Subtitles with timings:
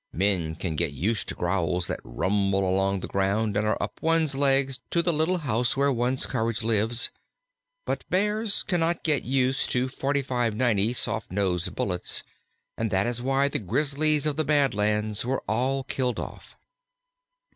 [0.13, 4.79] Men can get used to growls that rumble along the ground and up one's legs
[4.89, 7.11] to the little house where one's courage lives;
[7.85, 12.23] but Bears cannot get used to 45 90 soft nosed bullets,
[12.75, 16.55] and that is why the Grizzlies of the Bad Lands were all killed off.